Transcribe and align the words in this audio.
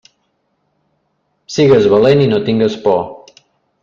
Sigues 1.55 1.85
valent 1.95 2.23
i 2.23 2.29
no 2.31 2.39
tingues 2.47 2.79
por. 2.87 2.99